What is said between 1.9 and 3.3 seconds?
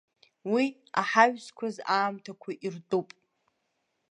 аамҭақәа иртәуп.